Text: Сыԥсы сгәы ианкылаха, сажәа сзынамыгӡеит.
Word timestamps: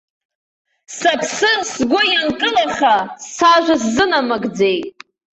Сыԥсы 0.97 1.49
сгәы 1.71 2.01
ианкылаха, 2.13 2.95
сажәа 3.33 3.75
сзынамыгӡеит. 3.83 4.87